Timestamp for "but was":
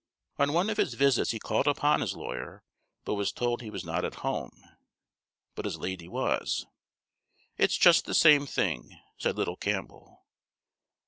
3.05-3.31